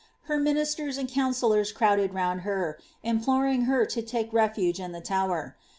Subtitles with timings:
[0.23, 5.55] Her ministers and councillors crowded round her, imploring her to take refuge in the Tower.